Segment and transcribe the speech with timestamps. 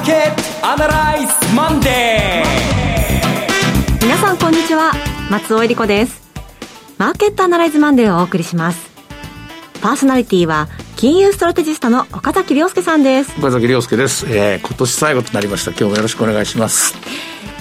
[0.00, 4.02] ーケットアナライズマンデー。
[4.02, 4.92] 皆さんこんにちは。
[5.30, 6.22] 松尾英里子です。
[6.96, 8.90] マーケットアナライズマンデーをお送りします。
[9.82, 13.38] パーソナリティは金融ストラテジストの岡崎良介さんです。
[13.38, 15.72] 岡崎良介です、えー、今年最後となりました。
[15.72, 16.94] 今日もよろしくお願いします。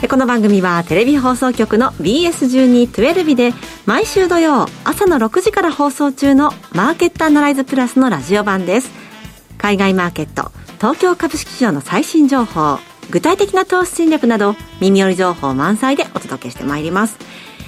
[0.10, 3.54] この番組はテレビ放送局の BS1212 で
[3.86, 8.90] 毎週土曜朝の6時から放送中のマーケットアナライズプラスのラジオ版です。
[9.58, 12.80] 海外マーケット東京株式市場の最新情報
[13.10, 17.18] 具体的な投資戦略など耳寄り情報満載でお届けしてまいります。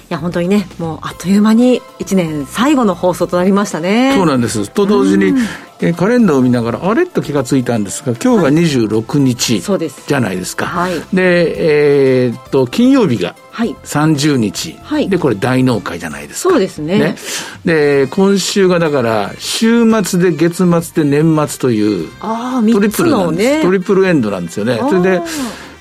[0.08, 4.14] や本当にねもうあっという間に1年最後の放送となりましたね。
[4.16, 4.70] そうなんです。
[4.70, 5.38] と同時に、うん、
[5.80, 7.06] えカレンダーを見ながらあれ？
[7.06, 16.50] と気がついたんですが今日が26日じゃないですか、はい、で、えー、っと金曜日が30日、はい、でこれ大納会じゃないですか。
[16.50, 16.98] そうですね。
[16.98, 17.16] ね。
[17.64, 24.78] で今週がだから週末で月末で年末というトリプルなんです、ね、トリプルエンドなんですよね。
[24.78, 25.22] それで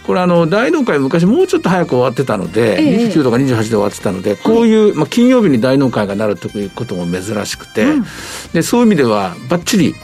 [0.06, 8.06] これあの大納会昔もうちょっと早く終わってたので、ええ、29とか28で終わってたので、こういう、まあ、金曜日に大納会がなるということも珍しくて、うん、
[8.54, 9.96] でそういう意味ではばっちり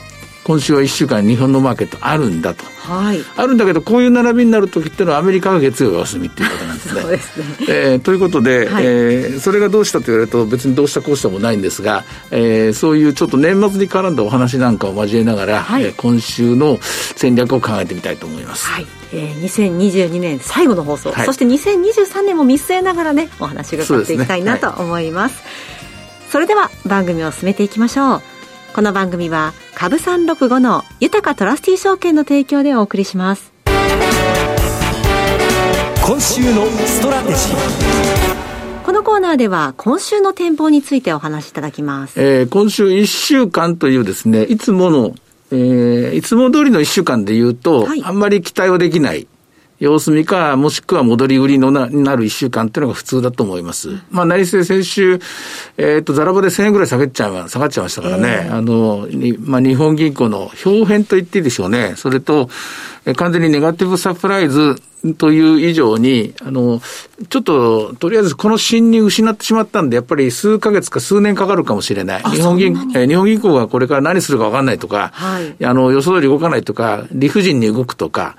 [0.47, 7.01] 今週は1週間日本のマーケットあるんだと、はい、あるんだけどこういう並びになる時っていうのはアメリカが月曜お休みっていうことなんですね。
[7.03, 7.45] そうですね。
[7.67, 18.67] えー、ということで、はい、えー、それがどうしたと言われると別にどうしたこうしたもないんですが、えー、そういうちょっと年末に絡んだお話なんかを交えながら、はい、えー、今週の戦略を考えてみたいと思います。
[18.67, 18.87] はい。
[19.11, 25.35] えー、2022年最後の放送、はい、そして2023年も見据えながらねお話を伺っていきたいなと思います。
[25.35, 25.49] そ、ね。
[25.49, 28.36] はい、それでは番組を進めていきましょう。
[28.77, 33.51] この番組は株365の豊かトラスティ証券の提供でお送りします。
[33.65, 33.73] 今
[36.21, 38.85] 週のストラテジー。
[38.85, 42.21] このコーナーでは今週の展望についてお話しいただきます。
[42.21, 45.15] えー、今週1週間というですね、いつもの、
[45.49, 49.25] えー、いつも通りの1週間で言うと、はい、あんまり期待はできない
[49.79, 53.89] 様子見か、もしくは戻り売りのななる一週間っていうのが普通だと思います。
[54.09, 55.19] まあ、内政先週、
[55.77, 58.47] えっ、ー、と、ザラバで1000円ぐらい下げちゃい、下がっちゃいましたからね。
[58.47, 59.07] えー、あの、
[59.41, 61.93] まあ、日本銀行の表変と言っていいでしょうね。
[61.95, 62.49] それと、
[63.05, 64.81] え完全にネガティブサプライズ
[65.17, 66.81] という以上に、あの、
[67.29, 72.23] ちょっと、とりあえずこの信任失ってしまったんで、やっぱり数ヶ月か数年かかるかもしれない。
[72.23, 78.35] 日本銀、え日本銀行がこれから何するか分かんないとか、はい、あの、予想通り動かないとか、理不尽に動くとか、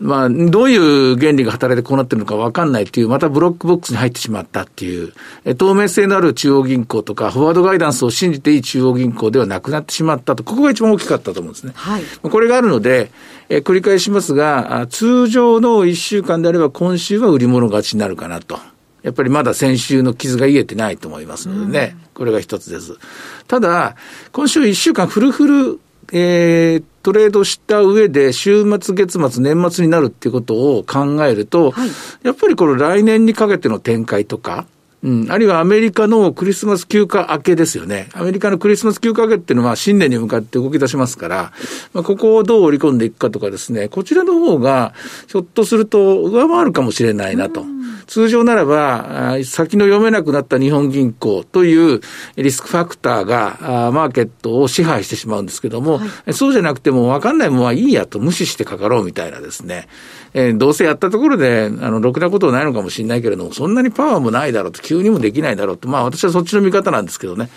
[0.00, 5.12] まあ、どういう原理が働いてこうなってるのか分かんないっていう、またブロックボックスに入ってしまったっていう、
[5.56, 11.72] 透明性のある中央銀行とか、フォワードガイダンスを信じていい中央銀行ではなくなってしまったと、ここが一番大きかったと思うんですね。
[11.74, 13.10] はい、これがあるので、
[13.48, 18.58] え繰り返しますが、通常の1週間であれば今週は売り物勝ちになるかなと。
[19.02, 22.98] やっぱりまだ先週の傷が癒えてないと思いますのでね、うん、これが一つです。
[23.46, 23.96] ただ、
[24.32, 25.80] 今週1週間フルフル
[26.12, 31.90] えー、トレードした上で、週末、月末、年末になるっていうことを考えると、はい、
[32.22, 34.66] やっぱりこの来年にかけての展開とか、
[35.02, 38.08] うん、あるいはアメリカのクリスマス休暇明けですよね。
[38.14, 41.52] アメリカのクリスマス休暇明けっていうのは新年に向かって動き出しますから、
[41.92, 44.94] まあ、ここをどう織り込んでいくかとかですね、こちらの方が
[45.28, 47.64] ひょっとすると上回るかもしれないなと。
[48.08, 52.00] 通常ならば、先の読めなくなった日本銀行という
[52.36, 59.88] リスクファクターがマーケットを支配してしまうんですけども、はい、そうじゃなくても分かんないものはいいやと無視してかかろうみたいなですね、
[60.38, 67.50] えー、どうせやったところで、あの、ろくなことはないのかもしれないけれども、そんなにパワーもないだろうと、急にもできないだろうと、まあ私はそっちの見方なんですけどね。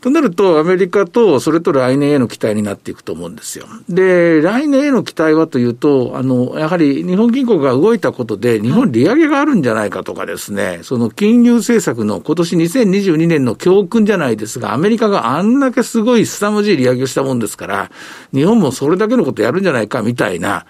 [0.00, 3.66] となると、アメリカとそれと来年への期待になっていくと思うんですよ。
[3.88, 17.90] で、来年への期待はというと、あの、やはり日本銀行が動いたことで、日本利上げがあるんじゃないかとかですね、その金融政策の今年2022年の教訓じゃないですが、アメリカがあんだけすごい凄まじい利上げをしたもんですから、
[18.32, 20.66] 日本もそれだけのことやるんじゃないかみたいな、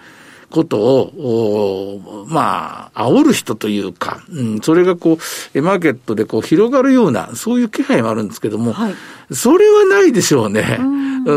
[0.55, 5.17] ことを、まあ、煽る人というか、うん、それがこ
[5.53, 8.95] う、マーケットでこう広がるような、そういう気配もあるんですけども、はい、
[9.31, 10.79] それはないでしょうね。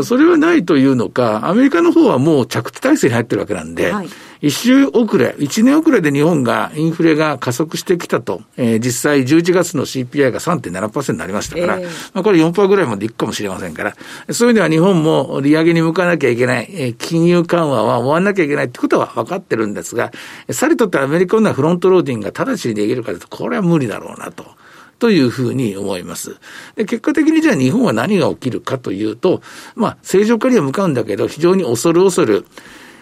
[0.03, 4.09] それはないというのか、アメリカの方はもう着地体制に入ってるわけなんで、はい
[4.41, 13.95] 一周遅れ、一年遅れで日本がインフレが加速してきたと、えー、実際11月の CPI が3.7%になりましたから、えー、まあこれ4%ぐらいまでいくかもしれませんから、
[14.31, 20.11] そういう意味では日本も利上げに向かなきゃいけない、えー、金融緩和は終わんなきゃいけないってことは分かってるんですが、
[20.51, 24.45] さりとってアメリカのフロントローディングが直ちにできるかというと、これは無理だろうなと。
[24.99, 26.35] というふうに思います。
[26.75, 29.41] で結果的にじゃあ日本は何が起きるかというと、
[29.75, 32.45] まあ正常化には向かうんだけど、非常に恐る恐る、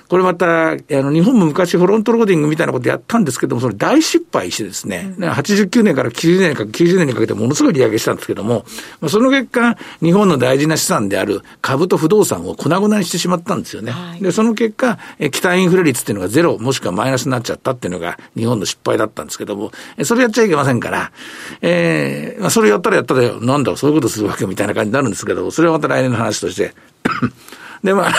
[0.10, 8.66] これまた、あの、日本も昔フロントローディングみたいなことやったんですけども、それ大失敗してですね、うん、89年から90年か90年にかけてものすごい利上げしたんですけども、
[9.10, 13.92] その結果、日本の大事な資産である株と不動産を粉々にしてしまったんですよね。
[13.92, 19.72] はい、で、その結果、期待インフレ率っていうのがゼロ、もしくはマイナスになっちゃったっていうのが日本の失敗だったんですけども、
[20.04, 21.12] それやっちゃいけませんから、
[21.62, 26.74] えー、まあ、それやったらやったで、なんだ、そういうことするわけみたいな感じになるんですけど、それはまた来年の話として
[27.84, 28.14] で、 まあ、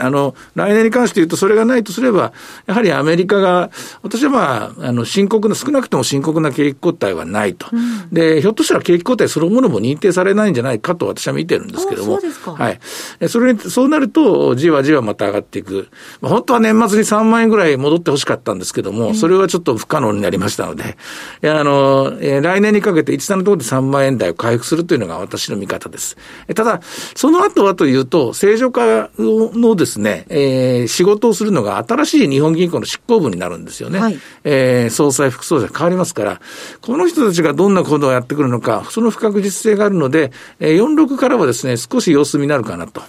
[0.00, 2.32] あの、来年に関して言うと、それがないとすれば、
[2.66, 3.70] やはりアメリカが、
[4.02, 7.66] 私はまあ、あの、深刻な、少なくとも深刻な景気後退はないと。
[7.72, 12.18] うん、で、ひょっとしたら景気後退そのものも認定されないんじゃないかと私は見てるんですけども。
[12.56, 12.80] はい。
[13.28, 15.88] それ、そうなると、じわじわまた上がっていく。
[16.20, 20.96] まあ、本当は年末に3万円ぐらい戻ってほしかったんですけども、それはちょっと不可能になりましたので、
[21.42, 26.16] いや、あの、えー、来年にかけて一段のところで3万円台を回復するというのが私の見方です。
[26.54, 26.80] ただ、
[27.14, 28.84] その後はというと、正常化
[29.18, 33.98] のですね、えー、仕事をするのが新しい日本銀行の執行部になるんですよね。
[33.98, 36.40] はい、えー、総裁、副総裁変わりますから、
[36.80, 43.02] この人たちがどんなことをやってくるのか、その不確実性があるので、えー、46からはですね、少し様子見になるかなと。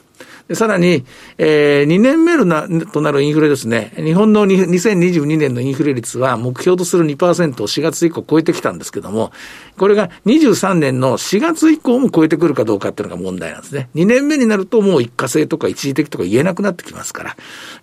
[0.53, 1.05] さらに、
[1.39, 3.93] えー、2年目なとなるインフレですね。
[3.95, 9.31] 日本の2022年のインフレ率は目標とする2%を4月以降超えてきたんですけども、
[9.77, 13.89] これが23年の4月以降も超えてくるかどうかっていうのが問題なんですね。
[13.95, 17.37] 2年目になるともう一過性とか一時的とか言えなくなってきますから。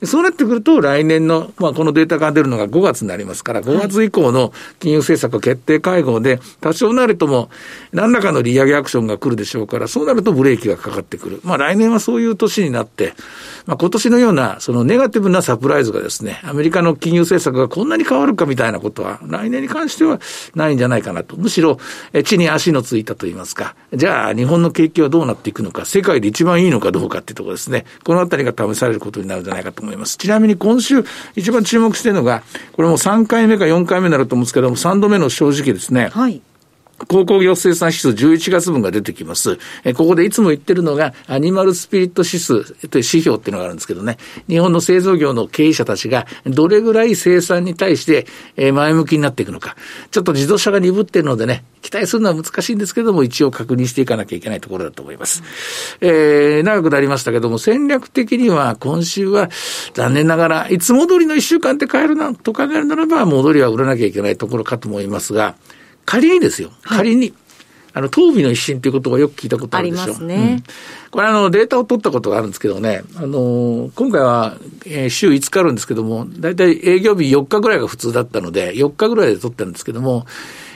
[0.06, 7.50] そうなってくると来年の、まあこのデータが出るのが5月になりますから、5月以降の金融政策決定会合で多少なるとも
[7.92, 11.40] 何らかの利上げアクションが来るでしょうから、そうなるとブレーキがかかってくる。
[11.42, 13.14] まあ来年はそういう年年になって、
[13.66, 20.20] まあ、今年のような、そのネガティブなサプライズがですね、アメリカの金融政策がこんなに変わるかみたいなことは、来年に関しては
[20.54, 21.36] ないんじゃないかなと。
[21.36, 21.78] むしろ、
[22.24, 27.84] 地に足のついたと言いますか、じゃあ、日本の景気はどうなっていくのか、世界で一番いいのかどうかっていうところですね。
[28.04, 30.16] このあたりが試されることになるんじゃないかと思います。
[30.16, 31.04] ちなみに今週、
[31.36, 36.10] 一番注目しているのが、これも3回目か4回目になると思うんですけども、3度目の正直ですね。
[36.12, 36.42] はい。
[37.06, 39.58] 鉱工業生産指数11月分が出てきます。
[39.84, 44.18] えここでいつも言ってるのが、アニマルスピリット指数という指標っていうのがあるんですけどね、
[44.48, 48.26] 日本の製造業の経営者たちがどれぐらい生産に対して
[48.72, 49.76] 前向きになっていくのか。
[50.10, 55.42] ちょっと自動車が鈍ってるのでね、期待するのは難しいんですけども、一応確認していかなきゃいけないところだと思います。
[56.00, 59.50] えー、長くなりましたけども、戦略的には今週は
[59.94, 65.56] 残念ながら、いつも通りの一週間って変えるな、と考えるならば、戻りは売らなきゃいけないところかと思いますが、
[66.04, 67.34] 仮にですよ、仮に、はい、
[67.94, 70.02] あの、東美の一新ということをよく聞いたことあるでしょ。
[70.02, 70.62] ありますね。
[71.06, 74.56] うん、これあの、データを取ったことがあるんですけどね、あの、今回は、
[74.86, 80.26] えー、週5日あるんですけども、だいたい営業日4日ぐらいが普通だったので、4日ぐらいで取ってるんですけども、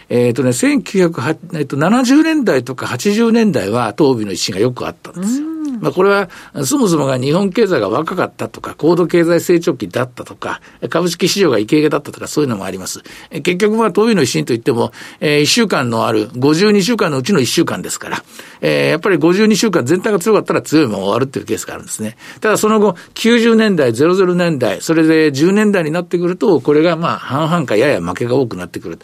[0.09, 5.56] えっ、ー、とね、1970年代とか80年代は東美の一新がよくあったんですよ。
[5.81, 6.29] まあ、これは、
[6.65, 13.03] そもそもが日本経済が若かったとか、高度経済成長期だったとか、株式市場がイケイケだったとか、そういうのもあります。
[13.31, 18.23] 結局、まあ、東洋の一新といっても、えー、1週間のある52週間のうちの1週間ですから、
[18.61, 22.17] えー、やっぱり52週間全体が強かったら強いまま終わるっていうケースがあるんですね。
[22.41, 28.99] ただその後、90年代、00年代、それで10年代になってくると、これがまあ、半々かやや負けが多くなってくる。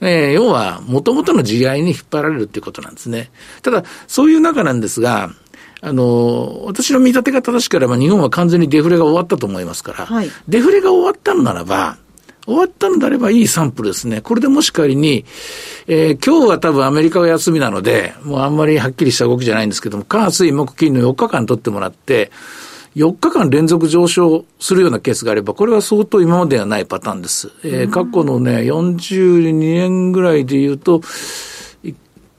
[0.00, 3.30] えー、要は、もともとの時代に引っ張られるっていうことなんですね。
[3.62, 5.30] ただ、そういう中なんですが、
[5.86, 11.98] あの、私の見立てが正しければ日本は完全にデフレが終わったと思いますから、はい、デフレが終わったのならば、
[12.46, 14.22] 終わったのであればいいサンプルですね。
[14.22, 15.26] これでもし仮に、
[15.86, 22.30] えー、今日は多分アメリカは休みなので、もうあんまりはっきりした動きじゃないんですけども、火、水、木、金の4日間取ってもらって、
[22.96, 27.50] 4日間連続上昇するようなケースがあれば、これは相当今まではないパターンです。
[27.62, 31.02] えー、過去のね、42年ぐらいで言うと、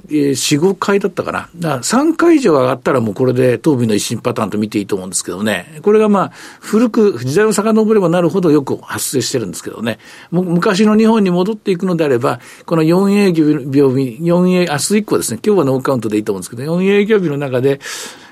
[0.09, 1.49] えー、4、5回だったかな。
[1.55, 5.79] だから3回以上上がったらもうこれで当備の一新パターンと見ていいと思うんですけどね。
[5.81, 9.99] これがまあ、古く、時代を遡ればなるほどよく発生してるんですけどね。
[10.31, 13.45] 昔の日本に戻っていくのであれば、この4営業
[13.91, 15.39] 日、4営、明日以降ですね。
[15.45, 17.79] 今日はノーカウントでいいと思うんですけど、4営業日の中で、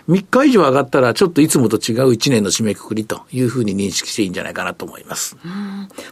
[0.10, 5.38] 3日以上上がったら、ちょっといつもと違う1年の締めくくりというふうに認識していいんじゃないかなと思います。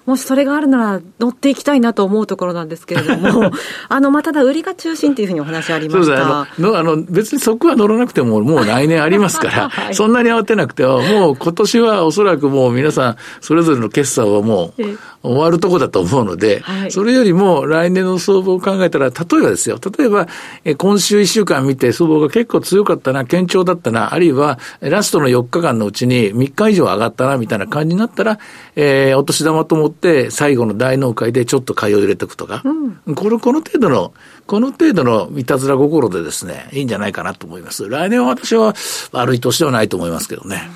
[0.06, 3.52] もしそれがあるなら、乗っていきたいなと思うところなんですけれども、
[3.90, 6.06] あの、まあ、ただ、売りが中心というふうにお話ありました。
[6.06, 14.84] そうですあのあの、別にそこは乗らなくても、もう来年ありますから、 はい、そんなに慌てなくても、もう今年はおそらくもう皆さん、それぞれの決算はもう、
[15.24, 20.28] 終わるとこだと思うので、はい、それよりも来年の相場を考えたら、例えばですよ、例えば、
[20.64, 28.38] え今週1週間見て相場が結構強かったな、堅調だったな、あるいはラストの4日間のうちに3日以上上がったな、みたいな感じになったら、
[28.76, 34.14] えー、お年玉と思って最後の大納会でちょっと買いを入れておくとか、うん、この、この程度の、
[34.46, 37.90] この程度のいたずら心でですね、いいんじゃないかなと思います。
[37.90, 38.76] 来年は私は
[39.14, 40.70] 悪い年ではないと思いますけどね。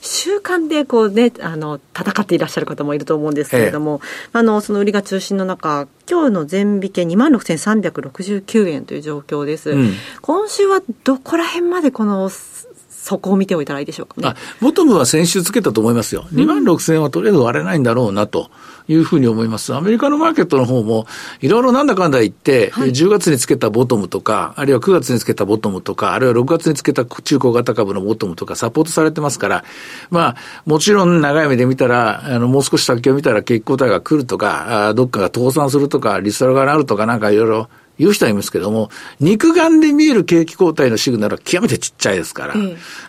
[0.00, 9.70] 週間でこうね、あの、戦っていらっしゃる方もいると思うんですけれども、ええ、あの、その売りが中心の中、今日の全引け26,369円という状況です。
[9.70, 16.26] うん、今週はどこら辺までこのそこを見ておいたらいいでしょうか、ね、あボトムは先週つけたと思いますよ。
[16.32, 18.50] 2万6000円はとりあえず割れないんだろうなと
[18.88, 19.74] いうふうに思います。
[19.74, 21.06] アメリカのマーケットの方も、
[21.40, 29.64] いろいろなんだかんだ言って、はい、10月につけたボトムとか、あるいは9月につけたボトムとか、あるいは6月につけた中古型株のボトムとかサポートされてますから、
[30.10, 30.36] まあ、
[30.66, 37.68] もちろん長い目で見たら、あの、もう少し先を見たら景気後退が来るとか、あどっかが倒産するとか、リストラがなるとかなんかいろいろ
[37.98, 42.54] 言う人はいますけども、肉眼で見える景気後退のシグナルは極めてちっちゃいですから、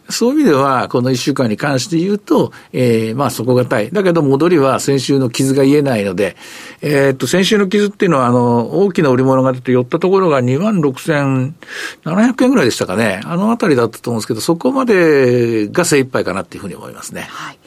[0.09, 3.91] そういう意味では、この一週間に関して言うと、えー、まあ底堅い。
[3.91, 6.35] だけど戻りは先週の傷が言えないので、
[6.81, 13.21] えー、っと、先週の傷っていうのは、あの、大きな売り物が出て寄ったところが2万6700円ぐらいでしたかね。
[13.25, 17.27] あのあたりだったと思うんですけど、そこまでが精一杯かなっていうふうに思いますね。
[17.29, 17.59] はい。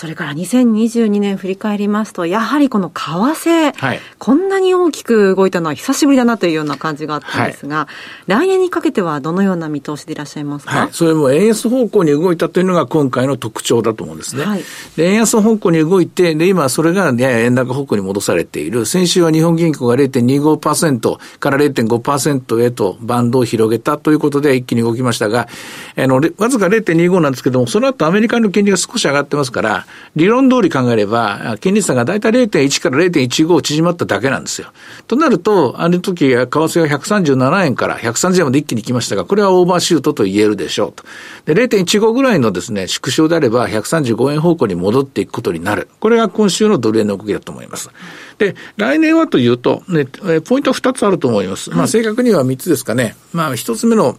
[0.00, 2.94] それから2022年振り返りますと、やはりこの為
[3.32, 7.88] 替、はい、こんなに大きく動いたのは久しぶりだなというような感じがあったんですが、は
[8.26, 14.46] い、来年にかけてはどのような見通しでいらっしゃいますか、はい、それも円安方向に動いたというのが今回の特徴だと思うんですね。
[14.96, 18.86] 円安方向に動いて、で、今それが、ね、円高方向に戻されている。
[18.86, 25.46] 先週は日本銀行が0.25%から0.5%へとバンドを広げたということで一気に動きましたが、
[25.94, 34.72] あの、わずか0.25なんですけども、その後アメリカの金利が少し上がってますから、理論通り考えれば、金利差が大体0.1から0.15縮まっただけなんですよ。
[35.06, 41.04] となると、あの時、為替が137円から130円まで一気に来ましたが、これはオーバーシュートと言えるでしょうと。
[41.44, 45.88] で、0.15ぐらいのですね、縮小であれば135円方向に戻っていくことになる。
[46.00, 47.90] これが今週のドル円の動きだと思います。
[48.38, 50.06] で、来年はというと、ね、
[50.40, 51.70] ポイントは2つあると思います。
[51.70, 53.16] まあ、正確には3つですかね。
[53.32, 54.18] まあ、1つ目の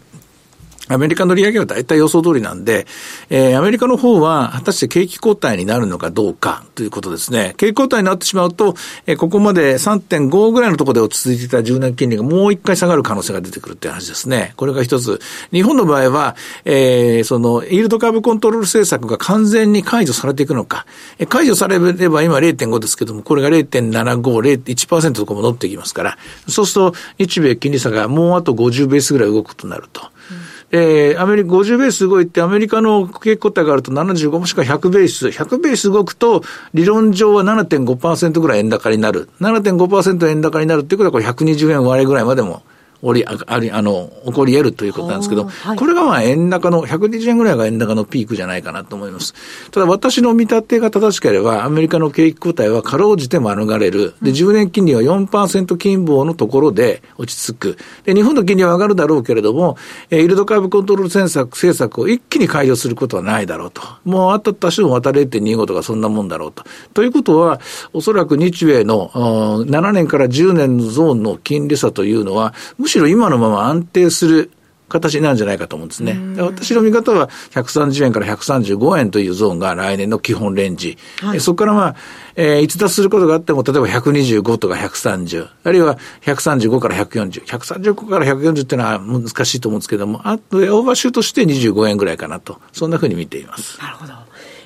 [0.92, 2.86] アメリカの利上げは大体予想通りなんで、
[3.30, 7.54] えー、アメリカの方は果たして景気後退になるのかどうかということですね。
[7.58, 14.54] 景気後退になってしまうと、えー、ここまで3.5ぐらいのところで落ち着いていた10年金利がもう一回下がる可能性が出てくるっていう話ですね。
[14.58, 15.20] これが一つ。
[15.52, 20.86] 日本の場合は、えー、その、イールドカーブコントロール政策が完全に解除されていくのか。
[21.20, 26.18] えー、解除されれば今0.5ですけども、これが0.75、0.1%とか戻ってきますから、
[26.48, 30.02] そうすると日米金利差がもうあと50ベースぐらい動くことになると。
[30.32, 39.30] うんえー、アメリカ50ベース動いて、アメリカの景気個体があると75もしくは100ベース、100ベース動くと、理論上は7.5%ぐらい円高になる。
[39.42, 42.64] 7.5%円高になるっていうことは、これ120円割れぐらいまでも
[43.02, 49.34] おり、あり、あの、起こり得るということなんですけど、はい、これがまあ円高の、120円ぐらいが円高のピークじゃないかなと思います。
[49.72, 54.14] ただ私の見立てが正しければ、アメリカの景気後退はかろうじて免れる。
[54.22, 57.78] で、10年金利は4%金棒のところで落ち着く。
[58.04, 59.78] で、日本の金利は上がるだろうけれども、
[60.10, 63.82] えー、イルドカーブコントロール政策、政策を一気に解除することはないだろうと。
[64.04, 66.64] もうあった多少また0.25とかそんなもんだろうと。
[66.94, 67.60] ということは、
[67.94, 74.52] おそらく日米の7年から10年のゾーンの金利差というのは、むしろ今のまま安定する
[74.92, 76.20] 形なんじゃないかと思うんですね。
[76.38, 80.98] 私の見方は130円から135円というゾーンが来年の基本レンジ。
[81.22, 81.96] はい、そこからまあ、
[82.36, 93.80] えー、逸脱することがあっても、例えば125とか130、あるいは135から140、135から140っていうのは難しいと思うんですけども、あとオーバーシュートして25円ぐらいかなと、そんなふうに見ています。
[93.80, 94.14] なるほど。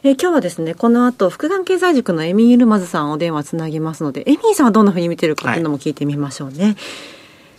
[0.02, 6.64] えー、今日はですね、この後、福眼経済塾のエミー・ユルマズさんお電話つなぎますので、エミーさんはどんなふうに見てるかというのも聞いてみましょうね。
[6.64, 6.76] はい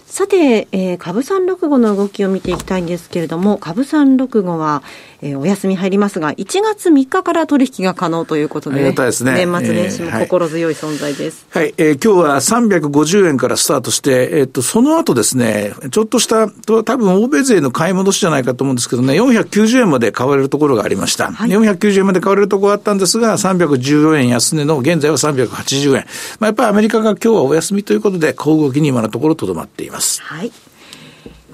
[0.06, 4.84] さて、えー、株三六五の動きを見ていきたいんですけれども、株三六五は、
[5.20, 9.34] えー、お休み入りますが、1月3日から取引が可能ということで、ありがたいですね。
[9.34, 11.46] 年末年始も心強い存在です。
[11.50, 21.32] えー、はい、はい、えー、今日は350円からスタートして、えー、っと、その後ですね、ちょっとした、多分欧米勢の買い戻しじゃないかと思うんですけどね、490円まで買われるところがありました。
[21.32, 26.06] はい、490円まで買われるところがあったんですが、314円安値の現在は380円。
[26.38, 29.95] まあ、やっぱりアメリカが今日はお休みということで、小動きに今のところとどまっています。
[30.22, 30.52] はい。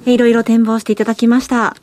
[0.06, 1.76] いろいろ展望していただきました。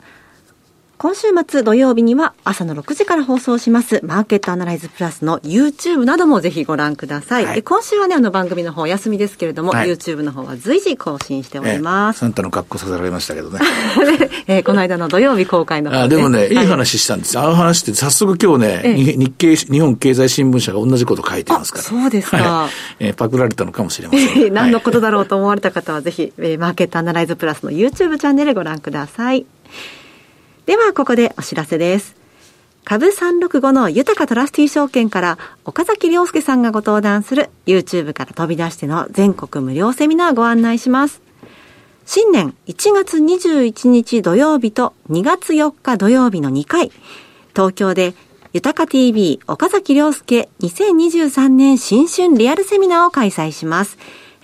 [1.02, 7.46] 今週末土曜日には朝の6時から放送しますマーケットアナライズプラスの YouTube などもぜひご覧ください。
[7.46, 12.18] はい、今週はね、あの番組の方お休みですけれども、はい、YouTube の方は随時更新しております。
[12.18, 13.60] えー、サンタの格好させられましたけどね。
[14.46, 17.44] えー、この間の土曜日公開のあでもね、いい話したんですよ。
[17.44, 21.84] あの話って早速今日ね、えー、日経、日本経済新聞社が同じこと書いてますから。
[21.84, 22.36] そうですか。
[22.36, 22.68] は
[23.00, 24.52] い、えー、パクられたのかもしれません。
[24.52, 29.46] 何のことだろうと思われた方はぜひ、えー、マーケットアナライズプラスの YouTube チャンネルご覧ください。
[30.66, 32.16] ではここでお知らせです。
[32.84, 41.22] 株365の豊かトラスティー証券から岡崎亮介さんがご登壇する YouTube から飛び出しての全国無料セミナーご案内します。
[42.06, 46.90] 新年1月21日土曜日と2月4日土曜日の2回、
[47.54, 48.14] 東京で
[48.52, 53.96] 豊か TV 岡崎亮介2023年新春リアルセミナーを開催します。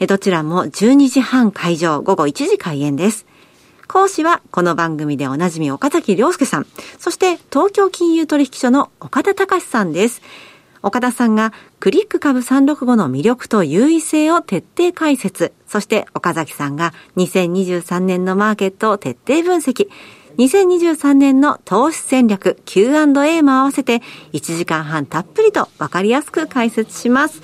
[0.07, 3.26] どちらも12時半会場、午後1時開演です。
[3.89, 6.67] 講師はこの番組でおなじみ岡崎亮介さん、
[6.99, 10.23] そして東京金融取引所の岡田隆さんです。
[10.83, 15.53] 岡田さんがクリック株365の魅力と優位性を徹底解説。
[15.67, 19.89] そして岡崎さんが2023年のマーケットを徹底分析。
[20.39, 24.03] 2023年の投資戦略 Q&A も合わせて
[24.33, 27.41] 1時間半たっぷりとわかりやすく解説します。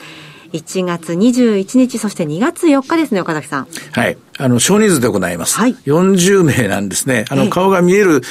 [0.53, 3.69] 1月21日、そして2月4日ですね、岡崎さん。
[3.93, 4.19] はい。
[4.43, 5.57] あの、少人数で行います。
[5.57, 5.77] はい。
[5.87, 7.25] 40名なんですね。
[7.31, 8.23] あの、顔が見える、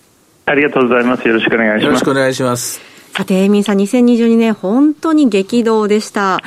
[0.46, 1.26] ありがとうございます。
[1.26, 1.86] よろしくお願いします。
[1.86, 2.82] よろしくお願いします。
[3.14, 6.42] さて、エミンさん、2022年、本当に激動でした。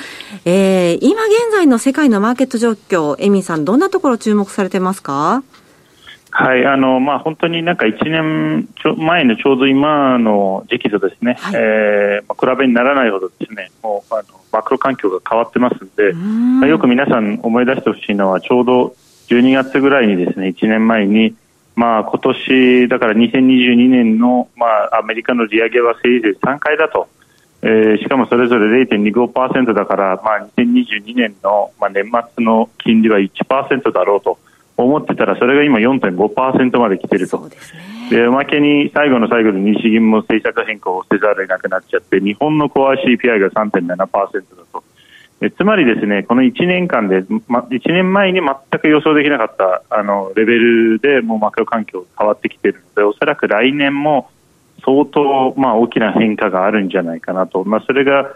[0.45, 5.43] えー、今現在の世界のマーケット状況、エミンさん、どんなところ注目されてますか
[6.35, 18.97] はい、あの、まあ、本当になんか1年前のちょうど今の時期とですね、はい、えー、まあ、比べにならないほどですね、もう、あの、マクロ環境が変わってますんで、んよく皆さん思い出してほしいのは、ちょうど
[19.29, 21.35] 12月ぐらいにですね、1年前に、
[21.77, 27.09] まあ、今年、だから2022年の、まあ、アメリカの利上げはせいぜい3回だと。
[27.65, 34.39] えー、しかもそれぞれ0.25%だから、まあ、2022年の、まあ、年末の金利は1%だろうと。
[34.77, 37.49] 思ってたらそれが今4.5%まで来てると。
[38.11, 44.07] で、おまけに最後の最後で日銀も政策変更をせざるを得なくなっちゃって、日本のコア CPI が3.7%だ
[44.73, 44.85] と。
[45.57, 54.31] つまりですね、この1年間で、ま、1年前に全く予想できなかったあのレベルでもうマクロ環境変わってきているので、おそらく来年も
[54.85, 57.65] 相当、まあ、大きな変化があるんじゃないかなと。
[57.65, 58.33] まあ、それが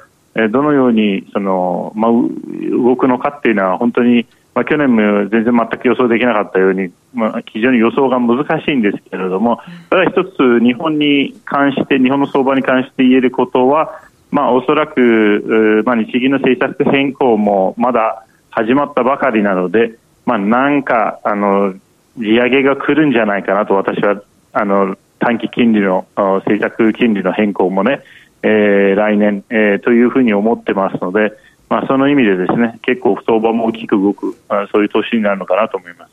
[0.51, 21.75] どのようにその、まあ、動くのかっていうのは本当にまあ、去年も全然全く予想できなかったように、まあ、非常に予想が難しいんですけれども、ただ一つ日本に関して、日本の相場に関して言えることは、まあ、おそらく、まあ、日銀の政策変更もまだ始まったばかりなので、まあ、なんか、あの、
[22.17, 24.23] 利上げが来るんじゃないかなと私は、
[24.55, 28.01] あの、短期金利の、政策金利の変更もね、
[28.43, 31.35] えー、来年、えー、というふうに思ってますので、
[31.69, 36.13] まあ、その意味でですね結構相場も大きく動く、まあ、そういう年になるのかなと思います。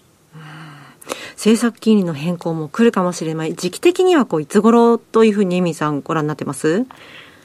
[1.35, 6.85] 政策金利の変更も来るかもしれない、時期的にはこういつ頃というふうに、エミさん、ご覧になってます？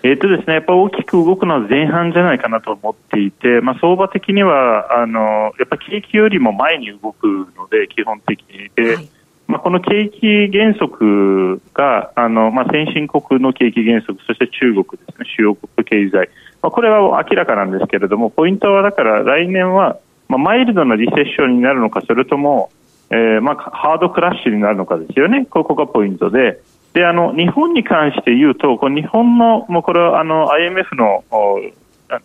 [0.05, 8.71] えーとですね、やっぱ大きく動くのは前半じゃないかなと思っていて、まあ、相場的にはあのやっぱ景気よりも前に動くので、基本的に。
[8.77, 9.09] で、はい
[9.49, 16.29] まあ、この景気減速があの、まあ、先進国の景気減速、そして中国ですね、主要国経済、
[16.63, 22.71] まあ、これは明らかなんですけれども、ポイントはだから来年は、まあ、マイルドなリセッションになるのか、それとも、
[23.11, 26.61] えー、まあ、ハードクラッシュになるのかですよね、ここがポイントで、
[26.95, 31.25] であの日本に関して言うと、こ日本の、もうこれはあの IMF の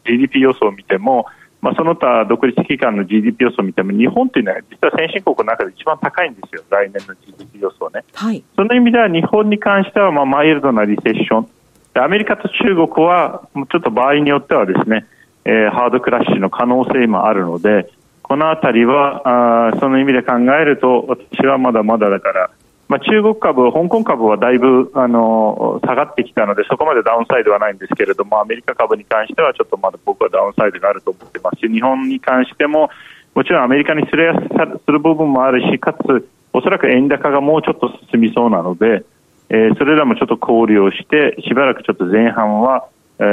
[0.06, 1.26] GDP 予想を見ても、
[1.62, 8.04] まあ、その他独立機関の GDP 予想を見ても日本というのは実は先進国の中で一番高いんですよ、来年の GDP 予想ね。
[8.13, 11.50] はい、その意味では日本に関してはまあマイルドなリセッション
[11.95, 15.06] アメリカと中国はちょっと場合によってはですね、
[15.45, 17.91] えー、ハードクラッシュの可能性もあるので
[18.23, 22.49] このあたりはあその意味で考えると私はまだまだだから
[22.89, 32.89] まあ、中国株、香港株はだいぶあの下がってきたのでそこまでダウンサイドはないんですけれどもアメリカ株に関してはちょっとまだ僕はダウンサイドがあると思ってますし日本に関しても
[33.34, 39.03] もちろんアメリカにすれやする部分もあるしかつおそらく円高がもうちょっと進みそうなので、
[39.49, 42.88] えー、それらもちょっと考慮してしばらくちょっと前半は、
[43.19, 43.23] え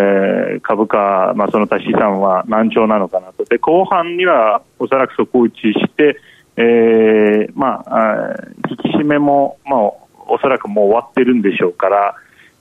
[0.59, 6.21] ー、株価、まあ、その他資産は難聴なのかなとで後半にはおそらく底打ちして
[6.57, 8.35] えー、まあ、
[8.69, 9.81] 引き締めも、まあ、
[10.29, 12.15] おそらくもう終わってるんでしょうから、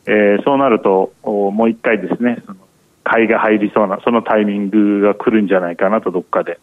[0.06, 2.58] えー、そうなると、もう一回ですね、その
[3.04, 6.60] 買いが入りそうな、そのタイミングが来るんじゃないかなと、どっかで。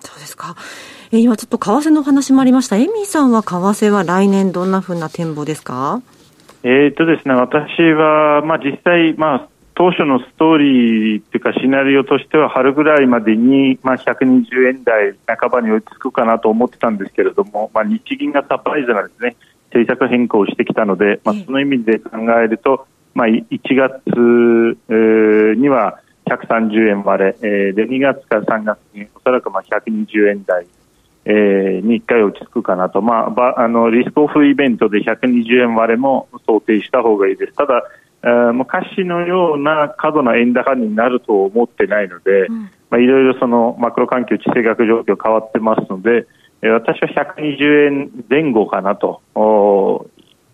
[0.00, 0.56] そうですか。
[1.14, 2.74] えー、今ちょっと為替の話もありました。
[2.76, 6.02] エミさんは為替は来年どんなふうな展望ですか？
[6.64, 19.36] えっとですね、私は、まあ実際、まあ当初のストーリーというかシナリオとしては春ぐらいまでに、まあ、120円台半ばに追いつくかなと思ってたんですけれども、まあ、日銀がサプライズなですね。
[19.72, 24.78] 政策変更をしてきたので、まあ、その意味で考えると、まあ、1月、
[25.58, 30.66] には130円割れ、えー、で2月から3月におそらくまあ120円台、
[31.26, 37.52] えー、に1回落ち着くかなと、まあ、あのリスクオフイベントで120円割れも想定した方がいいです。
[37.54, 37.82] ただ
[38.52, 42.48] 昔のような過度な円高になると思ってないので、
[42.88, 46.26] まあ、いろいろそのマクロ環境、地政学状況変わってますので、
[46.62, 49.20] 私は120円前後かなと、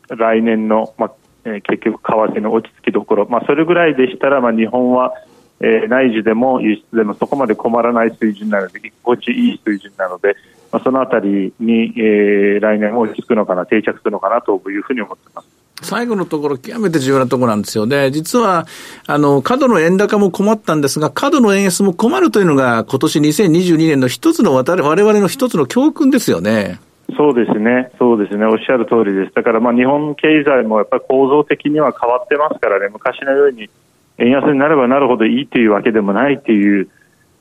[0.09, 5.15] 来年の、まあ、結局、為替の落ち着きどころ、まあ、それぐらいでしたら、まあ、日本は、
[5.61, 10.35] えー、内需でも輸出でもそこまで困らない水準なので、心地いい水準なので、
[10.73, 15.49] まあ、そのあたりに、えー、来年も落ち着くのかな、定着するのかなというふうに思っています。
[15.83, 18.11] 最後のところ、極めて重要なところなんですよね。
[18.11, 18.67] 実は、
[19.07, 26.79] あの、過度の円高も困ったんですが、過度の円安も困るというのが、今年2022年の一つの我々の一つの教訓ですよね。
[27.17, 29.35] そうですね、そうですね、おっしゃる通りです。
[29.35, 33.69] だから、まあ、日本経済もやっぱり構造的には変わってますからね、昔のように
[34.19, 36.89] 円安になればなるほどいいというわけでもないという、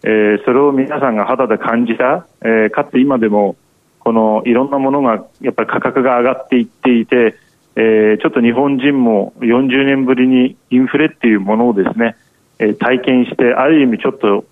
[0.03, 3.55] えー、それを皆さんが肌で感じた、えー、かつ今でも、
[3.99, 7.35] このいろんなものがやっぱり価格が上がっていっていて、
[7.75, 12.15] えー、ちょっと日本人も40年ぶりにインフレっていうものをですね、
[12.59, 14.43] えー、体験して、ある意味ちょっと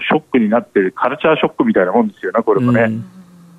[0.00, 2.90] ショックになっているカルチャーショックみたいなもんですよね、これもね。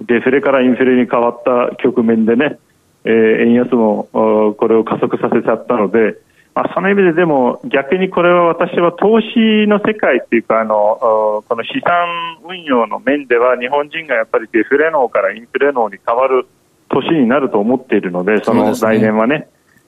[0.02, 2.58] デフレからインフレに変わった局面でね、
[3.04, 6.18] えー、円安もこれを加速させちゃったので、
[6.58, 16.48] まあ、その意味ででも逆にこれは私は投資の世界っていうかあのこの資産運用の面では日本人がやっぱりデフレ脳からインフレ脳に変わる
[16.90, 19.48] 年になると思っているので、その来年はね、ね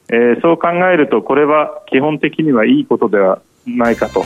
[0.09, 4.23] えー、そう考えると、これは基本的にはいいことではないかと。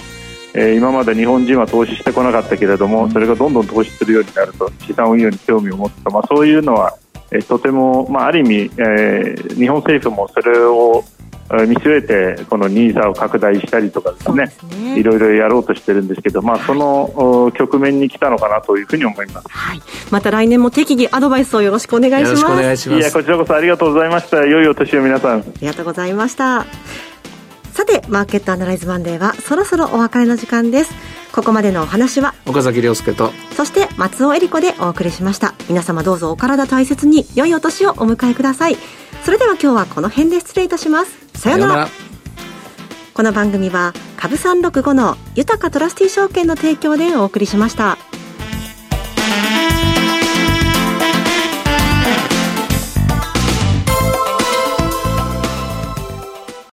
[0.56, 6.94] えー、今まで日本人は投資してこなかったけれども、それがどんどん投資するようになると、資産運用に興味を持った、まあ、そういうのは、
[7.32, 11.04] えー、とても、まあ、ある意味、えー、日本政府もそれを
[11.66, 14.52] 見据えてこのニーサを拡大したりとかですね、
[14.94, 22.74] ね、いろいろやろうとしてるんですけど、まあ、その局面に来たのかなというふうに思います、はい、また来年も適宜アドバイスをよろしくお願いします。
[22.74, 23.00] いします。
[23.00, 24.38] いやこちらこそありがとうございました。
[24.46, 25.40] 良いお年を皆さん。
[25.40, 26.66] ありがとうございました。
[27.72, 30.94] さてマーケットアナライズマンデーはそろそろお別れの時間です。
[31.32, 35.54] ここまでのお話は岡崎亮介とそして松尾恵里子でお送りしました。
[35.70, 38.78] 皆様どうぞお体大切に良いお年をお迎えください。
[39.24, 41.88] それでは今日はこの辺で失礼いたしますさようなら
[43.14, 47.98] この番組は株三六五の豊かトラスティ証券の提供でお送りしました。